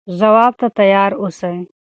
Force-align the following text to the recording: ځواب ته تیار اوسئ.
ځواب 0.19 0.53
ته 0.59 0.67
تیار 0.77 1.11
اوسئ. 1.21 1.57